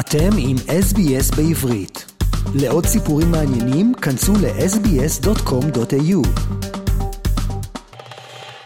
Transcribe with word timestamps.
אתם 0.00 0.30
עם 0.38 0.56
SBS 0.56 1.36
בעברית. 1.36 2.12
לעוד 2.54 2.84
סיפורים 2.86 3.30
מעניינים, 3.30 3.94
כנסו 3.94 4.32
ל-sbs.com.au. 4.32 6.20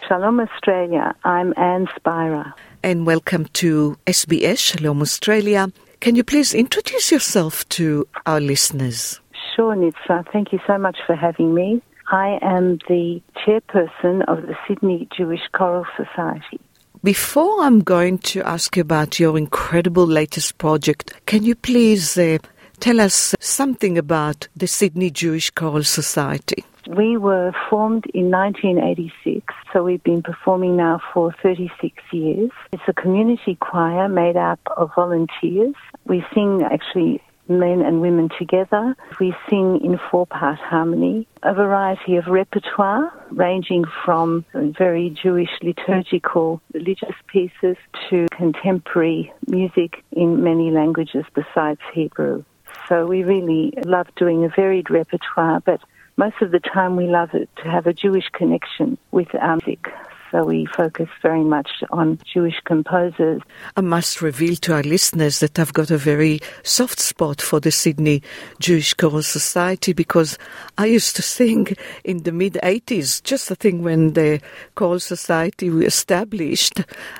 Shalom 0.09 0.39
Australia, 0.47 1.04
I'm 1.25 1.51
Anne 1.56 1.87
Spira. 1.97 2.54
and 2.90 3.04
welcome 3.04 3.47
to 3.63 3.97
SBS 4.06 4.58
Shalom 4.58 5.03
Australia. 5.03 5.63
Can 6.01 6.15
you 6.15 6.22
please 6.22 6.54
introduce 6.54 7.11
yourself 7.11 7.69
to 7.71 8.06
our 8.27 8.40
listeners? 8.40 9.21
Sure, 9.54 9.74
Nitsa, 9.74 10.24
thank 10.33 10.53
you 10.53 10.61
so 10.69 10.79
much 10.79 10.99
for 11.06 11.17
having 11.17 11.53
me. 11.53 11.83
I 12.13 12.38
am 12.43 12.79
the 12.87 13.21
chairperson 13.40 14.17
of 14.29 14.38
the 14.47 14.54
Sydney 14.69 15.08
Jewish 15.17 15.40
Choral 15.56 15.87
Society. 15.97 16.61
Before 17.04 17.64
I'm 17.64 17.80
going 17.80 18.20
to 18.20 18.44
ask 18.44 18.78
you 18.78 18.82
about 18.82 19.20
your 19.20 19.36
incredible 19.36 20.05
latest 20.05 20.60
project, 20.60 21.14
can 21.26 21.44
you 21.44 21.55
please 21.55 22.16
uh, 22.16 22.38
tell 22.80 23.02
us 23.02 23.34
something 23.40 23.98
about 23.98 24.48
the 24.55 24.68
Sydney 24.68 25.10
Jewish 25.10 25.50
Choral 25.50 25.84
Society? 25.84 26.64
We 26.88 27.18
were 27.18 27.54
formed 27.72 28.05
in 28.14 28.30
1986, 28.30 29.52
so 29.74 29.84
we've 29.84 30.04
been 30.04 30.22
performing 30.22 30.77
now 30.77 31.02
for 31.12 31.34
36 31.41 31.98
years. 32.12 32.52
It's 32.72 32.84
a 32.88 32.94
community 32.94 33.58
choir 33.60 34.08
made 34.08 34.38
up 34.38 34.60
of 34.77 34.91
volunteers. 34.96 35.74
We 36.05 36.24
sing 36.36 36.62
actually 36.62 37.20
men 37.60 37.82
and 37.82 38.02
women 38.02 38.30
together. 38.38 38.96
We 39.20 39.34
sing 39.50 39.82
in 39.84 40.00
four 40.10 40.28
part 40.28 40.60
harmony, 40.60 41.28
a 41.44 41.54
variety 41.54 42.16
of 42.16 42.27
repertoire 42.27 43.12
ranging 43.32 43.86
from 44.05 44.46
very 44.54 45.10
Jewish 45.10 45.52
liturgical 45.62 46.62
religious 46.74 47.16
pieces 47.27 47.77
to 48.10 48.27
contemporary 48.32 49.34
music 49.48 50.04
in 50.12 50.44
many 50.44 50.72
languages 50.72 51.26
besides 51.34 51.79
Hebrew. 51.94 52.44
So 52.88 53.05
we 53.05 53.24
really 53.24 53.74
love 53.85 54.07
doing 54.16 54.44
a 54.44 54.49
varied 54.49 54.90
repertoire, 54.90 55.62
but 55.62 55.82
most 56.18 56.41
of 56.41 56.52
the 56.52 56.60
time 56.60 56.96
we 56.96 57.07
love 57.07 57.34
it 57.34 57.49
to 57.57 57.70
have 57.70 57.88
a 57.88 57.94
Jewish 57.94 58.29
connection 58.34 58.98
with 59.12 59.34
our 59.35 59.57
music. 59.66 59.88
So 60.32 60.46
we 60.46 60.65
focus 60.65 61.10
very 61.21 61.43
much 61.43 61.70
on 61.90 62.18
Jewish 62.24 62.55
composers. 62.63 63.41
I 63.76 63.82
must 63.82 64.21
reveal 64.21 64.55
to 64.57 64.73
our 64.73 64.83
listeners 64.83 65.41
that 65.41 65.59
I've 65.59 65.73
got 65.73 65.91
a 65.91 65.97
very 65.97 66.39
soft 66.63 67.01
spot 67.01 67.41
for 67.41 67.59
the 67.59 67.69
Sydney 67.69 68.23
Jewish 68.59 68.93
Choral 68.93 69.23
Society 69.23 69.91
because 69.91 70.38
I 70.77 70.85
used 70.85 71.17
to 71.17 71.21
sing 71.21 71.75
in 72.05 72.23
the 72.23 72.31
mid 72.31 72.53
80s, 72.63 73.21
just 73.23 73.51
I 73.51 73.55
think 73.55 73.83
when 73.83 74.13
the 74.13 74.39
Choral 74.75 75.01
Society 75.01 75.69
was 75.69 75.88
established 75.88 76.79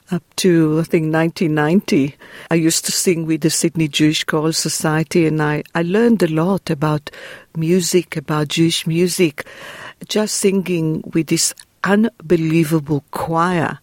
up 0.09 0.23
to 0.38 0.80
I 0.80 0.84
think 0.84 1.14
1990. 1.14 2.16
I 2.50 2.56
used 2.56 2.86
to 2.86 2.94
sing 2.94 3.25
with 3.25 3.42
the 3.42 3.50
Sydney 3.50 3.90
Jewish 3.90 4.23
Choral 4.23 4.53
Society 4.53 5.28
and 5.28 5.42
I, 5.42 5.64
I 5.75 5.81
learned 5.81 6.23
a 6.23 6.31
lot 6.31 6.70
about 6.70 7.09
music, 7.58 8.16
about 8.16 8.48
Jewish 8.48 8.88
music, 8.88 9.46
just 10.08 10.36
singing 10.36 11.03
with 11.14 11.28
this 11.28 11.53
unbelievable 11.84 13.04
choir. 13.12 13.80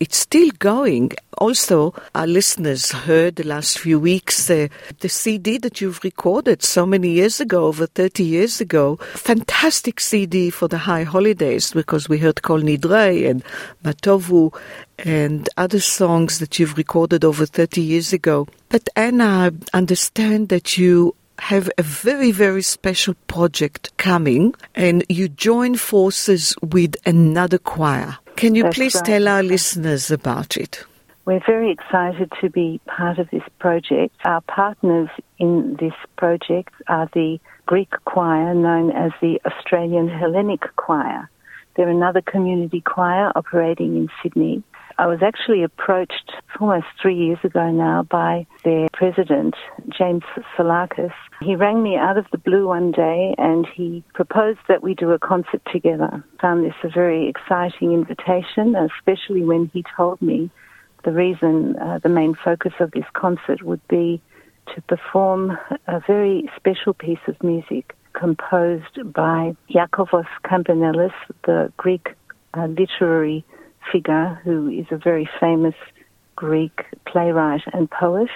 It's 0.00 0.16
still 0.16 0.50
going. 0.58 1.12
Also, 1.36 1.92
our 2.14 2.26
listeners 2.26 2.90
heard 2.90 3.36
the 3.36 3.46
last 3.46 3.78
few 3.78 4.00
weeks 4.00 4.48
uh, 4.48 4.68
the 5.00 5.10
CD 5.10 5.58
that 5.58 5.82
you've 5.82 6.02
recorded 6.02 6.62
so 6.62 6.86
many 6.86 7.10
years 7.10 7.38
ago, 7.38 7.66
over 7.66 7.86
30 7.86 8.24
years 8.24 8.62
ago. 8.62 8.96
Fantastic 9.12 10.00
CD 10.00 10.48
for 10.48 10.68
the 10.68 10.78
high 10.78 11.02
holidays 11.02 11.72
because 11.72 12.08
we 12.08 12.16
heard 12.16 12.40
Kol 12.40 12.60
Nidrei 12.60 13.28
and 13.28 13.44
Ma 13.84 13.92
Tovu 13.92 14.54
and 14.98 15.48
other 15.58 15.80
songs 15.80 16.38
that 16.38 16.58
you've 16.58 16.78
recorded 16.78 17.22
over 17.22 17.44
30 17.44 17.82
years 17.82 18.14
ago. 18.14 18.48
But 18.70 18.88
Anna, 18.96 19.50
I 19.50 19.76
understand 19.76 20.48
that 20.48 20.78
you 20.78 21.14
have 21.40 21.70
a 21.78 21.82
very, 21.82 22.30
very 22.30 22.62
special 22.62 23.14
project 23.26 23.96
coming 23.96 24.54
and 24.74 25.04
you 25.08 25.28
join 25.28 25.74
forces 25.76 26.54
with 26.62 26.96
another 27.06 27.58
choir. 27.58 28.18
Can 28.36 28.54
you 28.54 28.64
That's 28.64 28.76
please 28.76 28.94
right. 28.96 29.04
tell 29.04 29.28
our 29.28 29.42
listeners 29.42 30.10
about 30.10 30.56
it? 30.56 30.84
We're 31.24 31.42
very 31.46 31.70
excited 31.70 32.32
to 32.40 32.50
be 32.50 32.80
part 32.86 33.18
of 33.18 33.28
this 33.30 33.42
project. 33.58 34.14
Our 34.24 34.40
partners 34.42 35.08
in 35.38 35.76
this 35.78 35.92
project 36.16 36.72
are 36.88 37.08
the 37.12 37.38
Greek 37.66 37.90
choir 38.04 38.54
known 38.54 38.90
as 38.90 39.12
the 39.20 39.40
Australian 39.46 40.08
Hellenic 40.08 40.62
Choir. 40.76 41.30
They're 41.76 41.88
another 41.88 42.20
community 42.20 42.80
choir 42.80 43.30
operating 43.34 43.96
in 43.96 44.08
Sydney. 44.22 44.62
I 45.00 45.06
was 45.06 45.22
actually 45.22 45.62
approached 45.62 46.30
almost 46.60 46.84
three 47.00 47.16
years 47.16 47.38
ago 47.42 47.70
now 47.70 48.02
by 48.02 48.46
their 48.64 48.86
president, 48.92 49.54
James 49.88 50.24
Salakis. 50.58 51.14
He 51.40 51.56
rang 51.56 51.82
me 51.82 51.96
out 51.96 52.18
of 52.18 52.26
the 52.32 52.36
blue 52.36 52.66
one 52.66 52.92
day 52.92 53.34
and 53.38 53.66
he 53.66 54.04
proposed 54.12 54.58
that 54.68 54.82
we 54.82 54.92
do 54.94 55.12
a 55.12 55.18
concert 55.18 55.62
together. 55.72 56.22
Found 56.42 56.66
this 56.66 56.74
a 56.84 56.90
very 56.90 57.30
exciting 57.30 57.92
invitation, 57.94 58.76
especially 58.76 59.42
when 59.42 59.70
he 59.72 59.82
told 59.96 60.20
me 60.20 60.50
the 61.02 61.12
reason, 61.12 61.76
uh, 61.76 61.98
the 62.02 62.10
main 62.10 62.34
focus 62.34 62.74
of 62.78 62.90
this 62.90 63.06
concert 63.14 63.62
would 63.62 63.80
be 63.88 64.20
to 64.74 64.82
perform 64.82 65.56
a 65.86 66.00
very 66.06 66.50
special 66.56 66.92
piece 66.92 67.26
of 67.26 67.42
music 67.42 67.96
composed 68.12 68.98
by 69.14 69.56
Yakovos 69.70 70.28
Kampanellis, 70.44 71.14
the 71.46 71.72
Greek 71.78 72.14
uh, 72.52 72.66
literary 72.66 73.46
figure 73.92 74.40
who 74.44 74.68
is 74.68 74.86
a 74.90 74.96
very 74.96 75.28
famous 75.38 75.74
Greek 76.36 76.84
playwright 77.06 77.62
and 77.72 77.90
poet. 77.90 78.30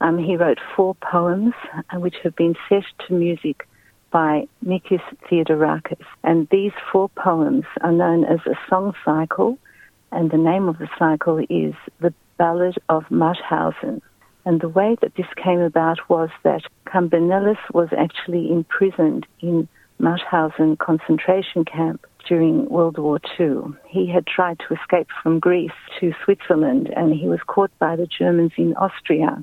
Um, 0.00 0.18
he 0.18 0.36
wrote 0.36 0.58
four 0.76 0.94
poems 0.94 1.54
uh, 1.74 1.98
which 1.98 2.16
have 2.22 2.36
been 2.36 2.54
set 2.68 2.84
to 3.06 3.14
music 3.14 3.66
by 4.10 4.48
Mikis 4.64 5.02
Theodorakis. 5.28 6.04
And 6.22 6.48
these 6.50 6.72
four 6.90 7.08
poems 7.10 7.64
are 7.80 7.92
known 7.92 8.24
as 8.24 8.40
a 8.46 8.58
song 8.68 8.94
cycle, 9.04 9.58
and 10.12 10.30
the 10.30 10.38
name 10.38 10.68
of 10.68 10.78
the 10.78 10.88
cycle 10.98 11.38
is 11.38 11.74
The 12.00 12.12
Ballad 12.36 12.78
of 12.88 13.04
Mauthausen. 13.10 14.00
And 14.44 14.60
the 14.60 14.68
way 14.68 14.96
that 15.02 15.14
this 15.16 15.26
came 15.36 15.60
about 15.60 16.08
was 16.08 16.30
that 16.42 16.62
Kambanellis 16.86 17.58
was 17.72 17.88
actually 17.96 18.50
imprisoned 18.50 19.26
in 19.40 19.68
Mauthausen 20.00 20.78
concentration 20.78 21.64
camp 21.64 22.06
during 22.28 22.68
World 22.68 22.98
War 22.98 23.20
II. 23.38 23.74
He 23.88 24.06
had 24.08 24.26
tried 24.26 24.58
to 24.60 24.74
escape 24.74 25.08
from 25.22 25.38
Greece 25.38 25.70
to 25.98 26.12
Switzerland 26.24 26.92
and 26.96 27.14
he 27.14 27.26
was 27.26 27.40
caught 27.46 27.70
by 27.78 27.96
the 27.96 28.06
Germans 28.06 28.52
in 28.56 28.74
Austria. 28.76 29.42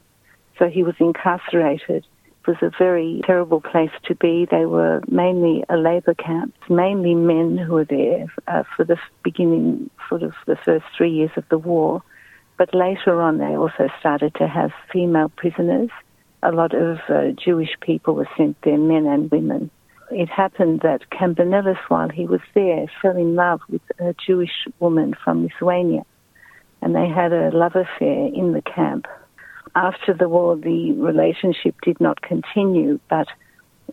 So 0.57 0.67
he 0.67 0.83
was 0.83 0.95
incarcerated. 0.99 2.05
It 2.05 2.47
was 2.47 2.57
a 2.61 2.71
very 2.77 3.21
terrible 3.25 3.61
place 3.61 3.91
to 4.05 4.15
be. 4.15 4.47
They 4.49 4.65
were 4.65 5.01
mainly 5.07 5.63
a 5.69 5.77
labor 5.77 6.13
camp, 6.13 6.55
mainly 6.69 7.13
men 7.13 7.57
who 7.57 7.73
were 7.73 7.85
there 7.85 8.27
uh, 8.47 8.63
for 8.75 8.85
the 8.85 8.97
beginning, 9.23 9.89
sort 10.09 10.23
of 10.23 10.33
the 10.45 10.55
first 10.55 10.85
three 10.95 11.11
years 11.11 11.31
of 11.35 11.43
the 11.49 11.57
war. 11.57 12.01
But 12.57 12.73
later 12.73 13.21
on, 13.21 13.37
they 13.37 13.55
also 13.55 13.89
started 13.99 14.33
to 14.35 14.47
have 14.47 14.71
female 14.91 15.29
prisoners. 15.29 15.89
A 16.41 16.51
lot 16.51 16.73
of 16.73 16.99
uh, 17.09 17.31
Jewish 17.31 17.75
people 17.81 18.15
were 18.15 18.29
sent 18.37 18.55
there, 18.63 18.77
men 18.77 19.05
and 19.05 19.29
women. 19.29 19.69
It 20.09 20.29
happened 20.29 20.81
that 20.81 21.09
Kambanellis, 21.11 21.79
while 21.89 22.09
he 22.09 22.25
was 22.25 22.39
there, 22.53 22.85
fell 23.01 23.17
in 23.17 23.35
love 23.35 23.61
with 23.69 23.81
a 23.99 24.15
Jewish 24.25 24.67
woman 24.79 25.13
from 25.23 25.43
Lithuania, 25.43 26.03
and 26.81 26.95
they 26.95 27.07
had 27.07 27.33
a 27.33 27.51
love 27.51 27.75
affair 27.75 28.27
in 28.33 28.53
the 28.53 28.61
camp. 28.61 29.05
After 29.75 30.13
the 30.13 30.29
war, 30.29 30.55
the 30.55 30.93
relationship 30.93 31.75
did 31.81 31.99
not 31.99 32.21
continue, 32.21 32.99
but 33.09 33.27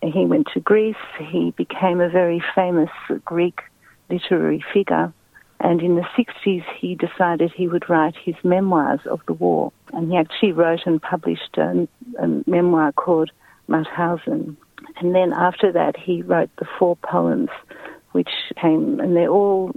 he 0.01 0.25
went 0.25 0.47
to 0.53 0.59
Greece. 0.59 0.95
He 1.19 1.51
became 1.57 1.99
a 1.99 2.09
very 2.09 2.41
famous 2.55 2.89
Greek 3.25 3.61
literary 4.09 4.63
figure. 4.73 5.13
And 5.59 5.81
in 5.81 5.95
the 5.95 6.05
60s, 6.17 6.65
he 6.77 6.95
decided 6.95 7.51
he 7.51 7.67
would 7.67 7.89
write 7.89 8.15
his 8.15 8.35
memoirs 8.43 8.99
of 9.05 9.21
the 9.25 9.33
war. 9.33 9.71
And 9.93 10.11
he 10.11 10.17
actually 10.17 10.51
wrote 10.51 10.81
and 10.85 11.01
published 11.01 11.57
a, 11.57 11.87
a 12.19 12.27
memoir 12.45 12.91
called 12.91 13.31
Mauthausen. 13.69 14.57
And 14.97 15.13
then 15.13 15.33
after 15.33 15.71
that, 15.71 15.97
he 15.97 16.21
wrote 16.21 16.49
the 16.57 16.67
four 16.79 16.95
poems, 16.97 17.49
which 18.11 18.29
came, 18.61 18.99
and 18.99 19.15
they 19.15 19.27
all 19.27 19.71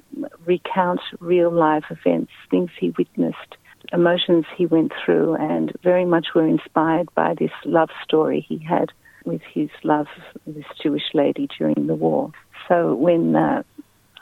recount 0.46 1.00
real 1.20 1.50
life 1.50 1.84
events, 1.90 2.32
things 2.50 2.70
he 2.78 2.94
witnessed, 2.96 3.56
emotions 3.92 4.44
he 4.56 4.66
went 4.66 4.92
through, 5.04 5.34
and 5.34 5.72
very 5.82 6.04
much 6.04 6.28
were 6.34 6.46
inspired 6.46 7.08
by 7.14 7.34
this 7.34 7.50
love 7.64 7.90
story 8.04 8.44
he 8.48 8.58
had 8.58 8.92
with 9.24 9.42
his 9.52 9.70
love, 9.82 10.06
this 10.46 10.64
Jewish 10.82 11.14
lady 11.14 11.48
during 11.58 11.86
the 11.86 11.94
war. 11.94 12.32
So 12.68 12.94
when 12.94 13.34
uh, 13.34 13.62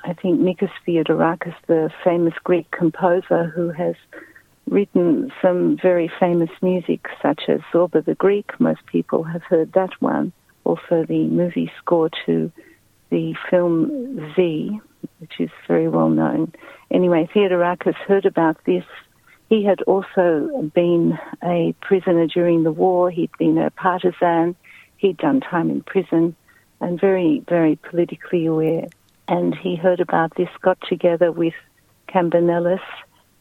I 0.04 0.12
think 0.14 0.40
Nikos 0.40 0.70
Theodorakis, 0.86 1.54
the 1.66 1.90
famous 2.04 2.34
Greek 2.44 2.70
composer 2.70 3.44
who 3.46 3.70
has 3.70 3.96
written 4.68 5.32
some 5.42 5.78
very 5.80 6.10
famous 6.20 6.50
music, 6.62 7.06
such 7.22 7.42
as 7.48 7.60
Zorba 7.72 8.04
the 8.04 8.14
Greek, 8.14 8.58
most 8.58 8.84
people 8.86 9.24
have 9.24 9.42
heard 9.42 9.72
that 9.72 9.90
one. 10.00 10.32
Also, 10.66 11.04
the 11.06 11.24
movie 11.28 11.70
score 11.78 12.10
to 12.26 12.50
the 13.10 13.34
film 13.48 14.32
Z, 14.34 14.80
which 15.20 15.34
is 15.38 15.50
very 15.68 15.88
well 15.88 16.08
known. 16.08 16.52
Anyway, 16.90 17.28
Theodorakis 17.32 17.94
heard 18.08 18.26
about 18.26 18.56
this 18.64 18.84
He 19.48 19.64
had 19.64 19.80
also 19.82 20.70
been 20.74 21.18
a 21.44 21.72
prisoner 21.80 22.26
during 22.26 22.64
the 22.64 22.72
war. 22.72 23.10
He'd 23.10 23.30
been 23.38 23.58
a 23.58 23.70
partisan. 23.70 24.56
He'd 24.96 25.18
done 25.18 25.40
time 25.40 25.70
in 25.70 25.82
prison 25.82 26.34
and 26.80 27.00
very, 27.00 27.44
very 27.48 27.76
politically 27.76 28.46
aware. 28.46 28.88
And 29.28 29.54
he 29.54 29.76
heard 29.76 30.00
about 30.00 30.34
this, 30.36 30.48
got 30.62 30.78
together 30.88 31.30
with 31.30 31.54
Kambanellis 32.08 32.80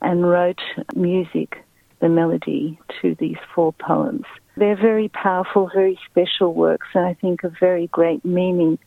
and 0.02 0.28
wrote 0.28 0.62
music, 0.96 1.58
the 2.02 2.10
melody 2.10 2.80
to 3.02 3.16
these 3.16 3.38
four 3.54 3.74
poems. 3.74 4.26
They're 4.58 4.78
very 4.78 5.10
powerful, 5.10 5.70
very 5.74 6.00
special 6.10 6.54
works, 6.54 6.88
and 6.94 7.06
I 7.06 7.14
think 7.14 7.44
of 7.44 7.54
very 7.60 7.88
great 7.88 8.24
meaning 8.24 8.80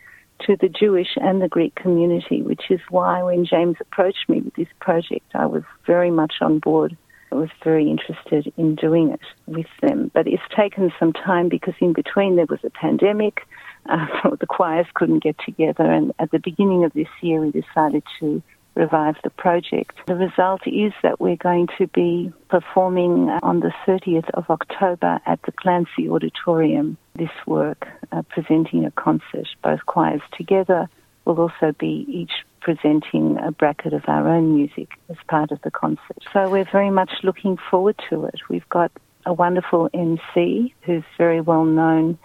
to 0.47 0.57
the 0.57 0.69
Jewish 0.69 1.17
and 1.17 1.43
the 1.43 1.49
Greek 1.49 1.75
community, 1.75 2.43
which 2.43 2.71
is 2.71 2.81
why 2.89 3.23
when 3.23 3.45
James 3.45 3.77
approached 3.81 4.29
me 4.29 4.41
with 4.41 4.55
this 4.55 4.69
project, 4.81 5.27
I 5.35 5.47
was 5.47 5.65
very 5.87 6.11
much 6.11 6.35
on 6.41 6.59
board. 6.59 6.97
I 7.31 7.35
was 7.35 7.51
very 7.63 7.91
interested 7.91 8.51
in 8.57 8.77
doing 8.77 9.13
it 9.13 9.21
with 9.47 9.67
them. 9.83 10.11
But 10.15 10.27
it's 10.27 10.43
taken 10.57 10.91
some 10.99 11.13
time 11.13 11.49
because 11.51 11.75
in 11.81 11.93
between 11.93 12.37
there 12.37 12.47
was 12.49 12.61
a 12.65 12.71
pandemic, 12.71 13.47
uh, 13.87 14.07
the 14.41 14.47
choirs 14.47 14.87
couldn't 14.95 15.23
get 15.23 15.37
together, 15.45 15.85
and 15.85 16.13
at 16.19 16.31
the 16.31 16.39
beginning 16.39 16.85
of 16.85 16.93
this 16.95 17.09
year 17.21 17.41
we 17.41 17.51
decided 17.51 18.03
to 18.21 18.43
revive 18.79 19.17
the 19.25 19.31
project. 19.31 19.99
The 20.07 20.15
result 20.15 20.63
is 20.67 20.93
that 21.03 21.21
we're 21.21 21.37
going 21.37 21.69
to 21.79 21.89
be 21.89 22.33
performing 22.49 23.29
on 23.43 23.61
the 23.61 23.73
30th 23.87 24.31
of 24.31 24.49
October 24.49 25.21
at 25.27 25.41
the 25.43 25.53
Clancy 25.53 26.09
Auditorium 26.09 26.97
this 27.17 27.31
work, 27.47 27.89
uh, 28.13 28.23
presenting 28.23 28.87
a 28.87 28.93
concert, 28.93 29.49
both 29.63 29.85
choirs 29.87 30.23
together. 30.33 30.89
will 31.25 31.41
also 31.41 31.75
be 31.79 32.07
each 32.09 32.33
presenting 32.61 33.37
a 33.39 33.51
bracket 33.51 33.93
of 33.93 34.05
our 34.09 34.29
own 34.29 34.55
music 34.55 34.89
as 35.11 35.17
part 35.29 35.51
of 35.51 35.61
the 35.63 35.71
concert. 35.71 36.19
So 36.33 36.49
we're 36.49 36.71
very 36.71 36.91
much 36.91 37.11
looking 37.23 37.59
forward 37.71 37.97
to 38.09 38.27
it. 38.27 38.41
We've 38.49 38.69
got 38.69 38.93
a 39.27 39.33
wonderful 39.33 39.91
MC 39.93 40.75
who's 40.83 41.05
very 41.19 41.41
well 41.41 41.65
known 41.65 42.19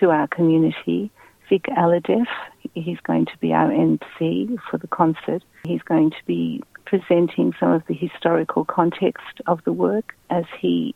to 0.00 0.10
our 0.10 0.26
community, 0.26 1.10
Vic 1.48 1.64
Alhadeff. 1.64 2.26
He's 2.74 3.00
going 3.00 3.26
to 3.26 3.38
be 3.40 3.52
our 3.52 3.72
MC 3.72 4.58
for 4.70 4.78
the 4.78 4.86
concert. 4.86 5.42
He's 5.64 5.82
going 5.82 6.10
to 6.10 6.24
be 6.26 6.62
presenting 6.84 7.54
some 7.58 7.72
of 7.72 7.82
the 7.86 7.94
historical 7.94 8.64
context 8.64 9.40
of 9.46 9.62
the 9.64 9.72
work 9.72 10.14
as 10.30 10.44
he 10.60 10.94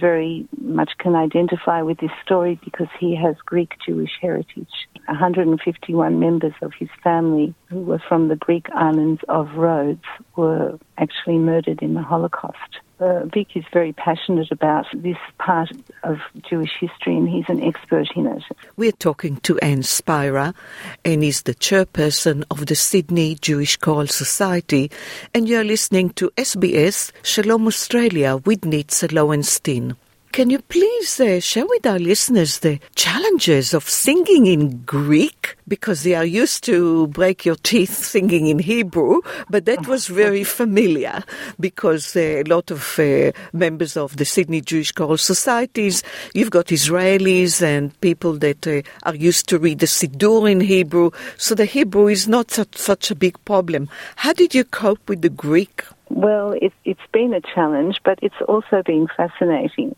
very 0.00 0.48
much 0.60 0.90
can 0.98 1.14
identify 1.14 1.82
with 1.82 1.98
this 1.98 2.10
story 2.24 2.58
because 2.64 2.88
he 2.98 3.14
has 3.14 3.36
Greek 3.44 3.74
Jewish 3.84 4.18
heritage. 4.20 4.88
151 5.06 6.18
members 6.18 6.54
of 6.62 6.72
his 6.78 6.88
family 7.02 7.54
who 7.66 7.80
were 7.80 8.02
from 8.08 8.28
the 8.28 8.36
Greek 8.36 8.68
islands 8.74 9.20
of 9.28 9.54
Rhodes 9.54 10.04
were 10.34 10.78
actually 10.96 11.38
murdered 11.38 11.80
in 11.80 11.94
the 11.94 12.02
Holocaust 12.02 12.80
uh, 13.00 13.24
Vic 13.26 13.56
is 13.56 13.64
very 13.72 13.92
passionate 13.92 14.50
about 14.50 14.86
this 14.94 15.16
part 15.38 15.70
of 16.02 16.18
Jewish 16.48 16.72
history 16.80 17.16
and 17.16 17.28
he's 17.28 17.48
an 17.48 17.62
expert 17.62 18.08
in 18.16 18.26
it. 18.26 18.42
We're 18.76 18.92
talking 18.92 19.36
to 19.38 19.58
Anne 19.58 19.82
Spira, 19.82 20.54
and 21.04 21.22
is 21.22 21.42
the 21.42 21.54
chairperson 21.54 22.44
of 22.50 22.66
the 22.66 22.74
Sydney 22.74 23.36
Jewish 23.36 23.76
Choral 23.76 24.06
Society, 24.06 24.90
and 25.34 25.48
you're 25.48 25.64
listening 25.64 26.10
to 26.10 26.30
SBS 26.36 27.12
Shalom 27.22 27.66
Australia 27.66 28.36
with 28.36 28.62
Nitza 28.62 29.12
Lowenstein. 29.12 29.96
Can 30.38 30.50
you 30.50 30.60
please 30.60 31.18
uh, 31.18 31.40
share 31.40 31.66
with 31.66 31.84
our 31.84 31.98
listeners 31.98 32.60
the 32.60 32.78
challenges 32.94 33.74
of 33.74 33.88
singing 33.88 34.46
in 34.46 34.84
Greek? 34.84 35.56
Because 35.66 36.04
they 36.04 36.14
are 36.14 36.24
used 36.24 36.62
to 36.62 37.08
break 37.08 37.44
your 37.44 37.56
teeth 37.56 37.92
singing 38.12 38.46
in 38.46 38.60
Hebrew, 38.60 39.22
but 39.50 39.64
that 39.64 39.88
was 39.88 40.06
very 40.06 40.44
familiar 40.60 41.24
because 41.58 42.14
uh, 42.14 42.20
a 42.20 42.42
lot 42.44 42.70
of 42.70 43.00
uh, 43.00 43.32
members 43.52 43.96
of 43.96 44.16
the 44.16 44.24
Sydney 44.24 44.60
Jewish 44.60 44.92
Choral 44.92 45.16
Societies, 45.16 46.04
you've 46.34 46.52
got 46.52 46.66
Israelis 46.66 47.60
and 47.60 48.00
people 48.00 48.34
that 48.34 48.64
uh, 48.64 48.82
are 49.02 49.16
used 49.16 49.48
to 49.48 49.58
read 49.58 49.80
the 49.80 49.86
Siddur 49.86 50.48
in 50.48 50.60
Hebrew, 50.60 51.10
so 51.36 51.56
the 51.56 51.64
Hebrew 51.64 52.06
is 52.06 52.28
not 52.28 52.52
such, 52.52 52.76
such 52.76 53.10
a 53.10 53.16
big 53.16 53.44
problem. 53.44 53.88
How 54.14 54.34
did 54.34 54.54
you 54.54 54.62
cope 54.62 55.08
with 55.08 55.22
the 55.22 55.30
Greek? 55.30 55.82
Well, 56.10 56.52
it, 56.52 56.72
it's 56.84 57.00
been 57.12 57.34
a 57.34 57.40
challenge, 57.40 57.98
but 58.04 58.20
it's 58.22 58.40
also 58.46 58.84
been 58.84 59.08
fascinating. 59.16 59.96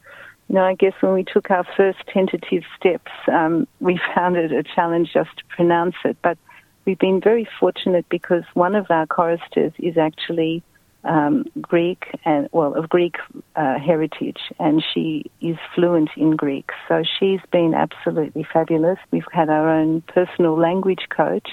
You 0.50 0.56
know, 0.56 0.64
I 0.64 0.74
guess 0.74 0.94
when 0.98 1.12
we 1.14 1.22
took 1.22 1.48
our 1.52 1.64
first 1.76 1.98
tentative 2.12 2.64
steps, 2.76 3.12
um, 3.32 3.68
we 3.78 4.00
found 4.16 4.36
it 4.36 4.50
a 4.50 4.64
challenge 4.64 5.12
just 5.14 5.30
to 5.36 5.44
pronounce 5.44 5.94
it. 6.04 6.16
But 6.24 6.38
we've 6.84 6.98
been 6.98 7.20
very 7.20 7.48
fortunate 7.60 8.04
because 8.08 8.42
one 8.54 8.74
of 8.74 8.90
our 8.90 9.06
choristers 9.06 9.72
is 9.78 9.96
actually 9.96 10.64
um, 11.04 11.44
Greek 11.60 12.06
and 12.24 12.48
well 12.50 12.74
of 12.74 12.88
Greek 12.88 13.14
uh, 13.54 13.78
heritage, 13.78 14.40
and 14.58 14.82
she 14.92 15.30
is 15.40 15.56
fluent 15.72 16.10
in 16.16 16.34
Greek. 16.34 16.70
So 16.88 17.04
she's 17.20 17.40
been 17.52 17.72
absolutely 17.72 18.44
fabulous. 18.52 18.98
We've 19.12 19.22
had 19.30 19.50
our 19.50 19.68
own 19.68 20.00
personal 20.00 20.58
language 20.58 21.06
coach, 21.16 21.48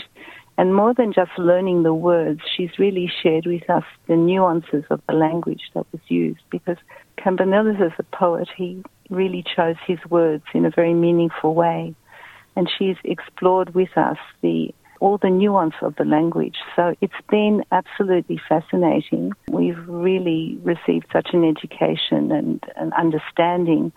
and 0.58 0.74
more 0.74 0.96
than 0.96 1.14
just 1.14 1.38
learning 1.38 1.84
the 1.84 1.94
words, 1.94 2.42
she's 2.56 2.80
really 2.80 3.12
shared 3.22 3.46
with 3.46 3.70
us 3.70 3.86
the 4.08 4.16
nuances 4.16 4.86
of 4.90 5.02
the 5.08 5.14
language 5.14 5.70
that 5.76 5.86
was 5.92 6.02
used 6.08 6.42
because 6.50 6.78
Kambanellis 7.18 7.82
as 7.82 7.92
a 8.00 8.04
poet, 8.04 8.48
he 8.56 8.84
really 9.10 9.44
chose 9.56 9.76
his 9.86 10.00
words 10.10 10.44
in 10.54 10.66
a 10.66 10.70
very 10.70 10.94
meaningful 10.94 11.54
way. 11.54 11.96
And 12.56 12.70
she's 12.78 12.98
explored 13.04 13.76
with 13.76 13.96
us 13.98 14.18
the 14.42 14.74
all 15.00 15.18
the 15.20 15.30
nuance 15.30 15.76
of 15.82 15.96
the 15.96 16.06
language. 16.06 16.58
So 16.76 16.96
it's 17.02 17.14
been 17.30 17.64
absolutely 17.72 18.42
fascinating. 18.50 19.34
We've 19.48 19.88
really 19.88 20.58
received 20.64 21.06
such 21.14 21.30
an 21.34 21.44
education 21.44 22.32
and 22.32 22.64
an 22.76 22.94
understanding 22.94 23.92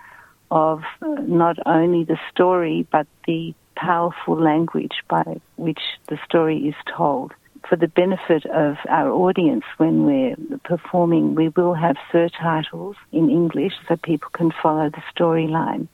of 0.51 0.83
not 1.01 1.57
only 1.65 2.05
the 2.05 2.19
story, 2.31 2.87
but 2.91 3.07
the 3.27 3.55
powerful 3.77 4.39
language 4.39 5.03
by 5.09 5.41
which 5.57 5.81
the 6.09 6.19
story 6.25 6.59
is 6.69 6.75
told. 6.97 7.33
For 7.69 7.77
the 7.77 7.89
benefit 7.89 8.47
of 8.47 8.77
our 8.89 9.11
audience, 9.11 9.65
when 9.77 10.05
we're 10.05 10.37
performing, 10.65 11.35
we 11.35 11.49
will 11.51 11.75
have 11.75 11.97
surtitles 12.13 12.97
in 13.13 13.31
English 13.31 13.75
so 13.87 13.97
people 13.97 14.29
can 14.33 14.51
follow 14.63 14.91
the 14.91 15.03
storyline. 15.15 15.87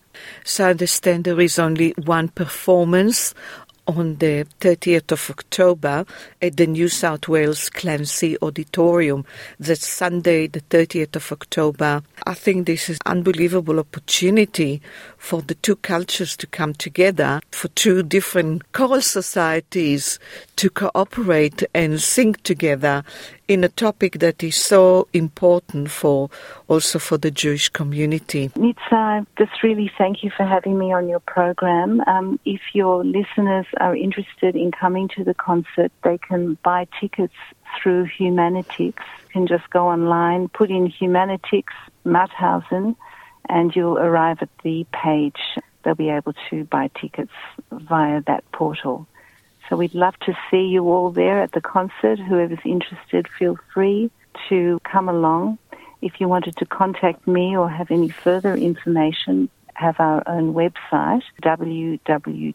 So 0.45 0.67
I 0.67 0.71
understand 0.71 1.25
there 1.25 1.41
is 1.41 1.59
only 1.59 1.93
one 2.05 2.29
performance 2.29 3.35
on 3.87 4.17
the 4.17 4.47
30th 4.61 5.13
of 5.13 5.31
October 5.31 6.05
at 6.43 6.57
the 6.57 6.67
New 6.67 6.89
South 6.89 7.29
Wales 7.29 7.69
Clancy 7.71 8.37
Auditorium. 8.43 9.25
That's 9.59 9.87
Sunday, 9.87 10.47
the 10.47 10.61
30th 10.63 11.17
of 11.17 11.33
October. 11.33 12.03
I 12.27 12.35
think 12.35 12.67
this 12.67 12.89
is 12.89 12.99
an 13.07 13.19
unbelievable 13.19 13.79
opportunity 13.79 14.83
for 15.19 15.43
the 15.43 15.55
two 15.55 15.77
cultures 15.77 16.37
to 16.39 16.47
come 16.47 16.75
together, 16.75 17.41
for 17.51 17.69
two 17.69 18.03
different 18.03 18.73
choral 18.73 19.03
societies 19.03 20.19
to 20.57 20.71
cooperate 20.71 21.63
and 21.75 22.01
sing 22.01 22.35
together 22.35 23.05
in 23.49 23.63
a 23.63 23.69
topic 23.69 24.19
that 24.19 24.43
is 24.43 24.57
so 24.57 25.09
important 25.13 25.91
for 25.91 26.31
also 26.69 26.99
for 26.99 27.17
the 27.17 27.31
Jewish 27.31 27.69
community. 27.69 28.49
Nitza, 28.51 29.27
just 29.39 29.63
really 29.63 29.91
thank 29.97 30.23
you 30.25 30.31
for 30.37 30.45
having 30.45 30.79
me 30.79 30.93
on 30.93 31.09
your 31.09 31.21
program. 31.21 32.01
Um, 32.07 32.41
if 32.45 32.61
your 32.73 33.05
listeners 33.05 33.67
are 33.79 33.95
interested 33.95 34.57
in 34.57 34.73
coming 34.73 35.09
to 35.17 35.25
the 35.25 35.35
concert, 35.35 35.93
they 36.03 36.19
can 36.19 36.59
buy 36.65 36.89
tickets 37.01 37.35
through 37.81 38.09
Humanitix. 38.19 38.79
You 38.79 39.33
can 39.33 39.47
just 39.47 39.69
go 39.71 39.89
online, 39.89 40.49
put 40.49 40.71
in 40.71 40.91
Humanitix 40.91 41.65
Mauthausen, 42.05 42.97
and 43.49 43.75
you'll 43.77 43.99
arrive 43.99 44.39
at 44.41 44.51
the 44.65 44.87
page. 44.93 45.41
They'll 45.85 45.95
be 45.95 46.11
able 46.11 46.35
to 46.51 46.65
buy 46.65 46.91
tickets 47.01 47.33
via 47.71 48.23
that 48.27 48.51
portal. 48.51 49.07
So 49.69 49.77
we'd 49.77 49.95
love 49.95 50.19
to 50.21 50.33
see 50.51 50.67
you 50.67 50.89
all 50.89 51.11
there 51.11 51.43
at 51.43 51.53
the 51.53 51.61
concert. 51.61 52.19
Whoever's 52.19 52.59
interested, 52.65 53.29
feel 53.39 53.59
free 53.73 54.11
to 54.49 54.81
come 54.85 55.09
along. 55.09 55.59
If 56.03 56.21
you 56.21 56.29
wanted 56.29 56.57
to 56.57 56.67
contact 56.67 57.27
me 57.27 57.57
or 57.57 57.69
have 57.69 57.91
any 57.91 58.09
further 58.09 58.55
information, 58.55 59.49
have 59.75 59.99
our 59.99 60.23
own 60.27 60.55
website, 60.55 61.23
www.sjchoral, 61.43 62.49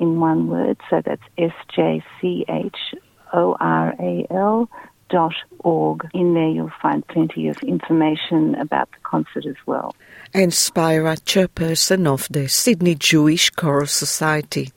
in 0.00 0.18
one 0.20 0.48
word, 0.48 0.76
so 0.90 1.00
that's 1.04 1.22
S-J-C-H-O-R-A-L 1.38 2.08
Org. 5.60 6.08
In 6.12 6.34
there, 6.34 6.48
you'll 6.48 6.72
find 6.82 7.06
plenty 7.06 7.48
of 7.48 7.56
information 7.62 8.54
about 8.56 8.90
the 8.90 8.98
concert 9.02 9.46
as 9.46 9.56
well. 9.66 9.94
Anne 10.32 10.50
Spira, 10.50 11.16
chairperson 11.16 12.06
of 12.06 12.26
the 12.30 12.48
Sydney 12.48 12.94
Jewish 12.94 13.50
Choral 13.50 13.86
Society. 13.86 14.70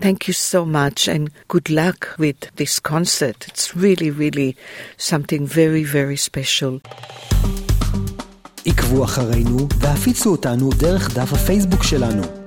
Thank 0.00 0.28
you 0.28 0.34
so 0.34 0.64
much 0.64 1.08
and 1.08 1.30
good 1.48 1.70
luck 1.70 2.14
with 2.18 2.54
this 2.56 2.78
concert. 2.78 3.46
It's 3.48 3.76
really, 3.76 4.10
really 4.10 4.56
something 4.96 5.46
very, 5.46 5.84
very 5.84 6.16
special. 6.16 6.80
עקבו 8.66 9.04
אחרינו 9.04 9.68
והפיצו 9.80 10.30
אותנו 10.30 10.70
דרך 10.78 11.14
דף 11.14 11.32
הפייסבוק 11.32 11.82
שלנו. 11.82 12.37